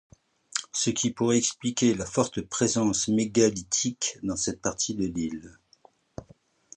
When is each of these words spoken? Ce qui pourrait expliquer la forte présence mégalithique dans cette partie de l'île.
Ce 0.71 0.89
qui 0.89 1.11
pourrait 1.11 1.37
expliquer 1.37 1.93
la 1.93 2.07
forte 2.07 2.41
présence 2.41 3.07
mégalithique 3.07 4.17
dans 4.23 4.35
cette 4.35 4.59
partie 4.59 4.95
de 4.95 5.05
l'île. 5.05 5.59